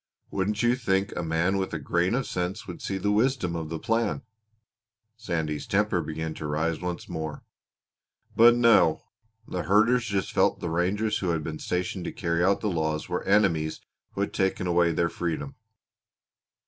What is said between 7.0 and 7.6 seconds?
more.